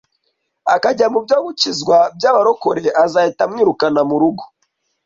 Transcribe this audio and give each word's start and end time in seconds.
akajya 0.75 1.05
mubyo 1.13 1.37
gukizwa 1.45 1.97
by’abarokore 2.17 2.83
azahita 3.03 3.41
amwirukana 3.47 4.01
mu 4.09 4.15
rugo 4.21 4.43